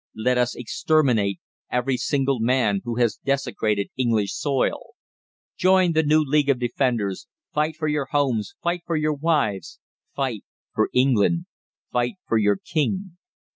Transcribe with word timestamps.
Let 0.15 0.39
us 0.39 0.55
exterminate 0.55 1.39
every 1.69 1.95
single 1.95 2.39
man 2.39 2.81
who 2.85 2.95
has 2.95 3.19
desecrated 3.23 3.91
English 3.95 4.33
soil. 4.33 4.95
Join 5.57 5.91
the 5.91 6.01
New 6.01 6.23
League 6.23 6.49
of 6.49 6.57
Defenders. 6.57 7.27
Fight 7.53 7.75
for 7.75 7.87
your 7.87 8.05
homes. 8.09 8.55
Fight 8.63 8.81
for 8.87 8.95
your 8.95 9.13
wives. 9.13 9.79
Fight 10.15 10.43
for 10.73 10.89
England. 10.91 11.45
FIGHT 11.91 12.15
FOR 12.27 12.39
YOUR 12.39 12.57
KING! 12.65 13.17